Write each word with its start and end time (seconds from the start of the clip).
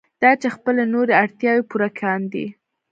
دا 0.21 0.31
چې 0.41 0.47
خپلې 0.55 0.83
نورې 0.93 1.13
اړتیاوې 1.23 1.63
پوره 1.69 1.89
کاندي. 1.99 2.45